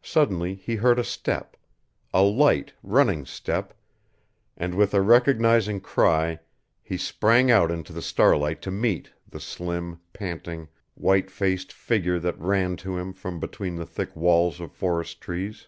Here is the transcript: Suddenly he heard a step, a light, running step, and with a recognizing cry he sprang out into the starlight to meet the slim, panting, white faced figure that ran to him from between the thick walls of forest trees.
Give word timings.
Suddenly 0.00 0.54
he 0.54 0.76
heard 0.76 0.98
a 0.98 1.04
step, 1.04 1.54
a 2.14 2.22
light, 2.22 2.72
running 2.82 3.26
step, 3.26 3.74
and 4.56 4.74
with 4.74 4.94
a 4.94 5.02
recognizing 5.02 5.82
cry 5.82 6.38
he 6.82 6.96
sprang 6.96 7.50
out 7.50 7.70
into 7.70 7.92
the 7.92 8.00
starlight 8.00 8.62
to 8.62 8.70
meet 8.70 9.12
the 9.28 9.38
slim, 9.38 10.00
panting, 10.14 10.68
white 10.94 11.30
faced 11.30 11.74
figure 11.74 12.18
that 12.20 12.38
ran 12.40 12.76
to 12.78 12.96
him 12.96 13.12
from 13.12 13.38
between 13.38 13.76
the 13.76 13.84
thick 13.84 14.16
walls 14.16 14.60
of 14.60 14.72
forest 14.72 15.20
trees. 15.20 15.66